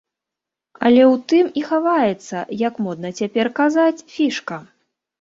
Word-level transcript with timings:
Але 0.89 1.03
ў 1.11 1.15
тым 1.33 1.51
і 1.61 1.63
хаваецца, 1.69 2.43
як 2.67 2.83
модна 2.89 3.15
цяпер 3.23 3.55
казаць, 3.63 3.97
фішка. 4.19 4.55